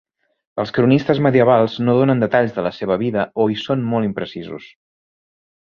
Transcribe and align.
Els 0.61 0.71
cronistes 0.77 1.19
medievals 1.25 1.75
no 1.87 1.95
donen 1.99 2.25
detalls 2.25 2.57
de 2.57 2.65
la 2.69 2.73
seva 2.81 2.99
vida 3.05 3.29
o 3.45 3.49
hi 3.55 3.61
són 3.67 3.85
molt 3.93 4.11
imprecisos. 4.13 4.71